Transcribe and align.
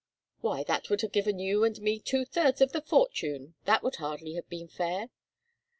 "Why, 0.39 0.63
that 0.63 0.89
would 0.89 1.01
have 1.01 1.11
given 1.11 1.37
you 1.37 1.63
and 1.63 1.79
me 1.79 1.99
two 1.99 2.25
thirds 2.25 2.59
of 2.59 2.71
the 2.71 2.81
fortune! 2.81 3.53
That 3.65 3.83
would 3.83 3.97
hardly 3.97 4.33
have 4.33 4.49
been 4.49 4.67
fair." 4.67 5.11